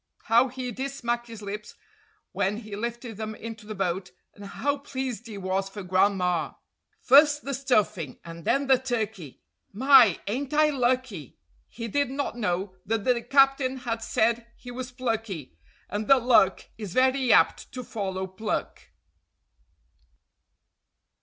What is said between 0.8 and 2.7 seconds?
smack his lips when